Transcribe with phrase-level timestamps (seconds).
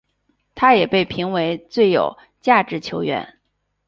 [0.55, 3.37] 他也被评为最有价值球员。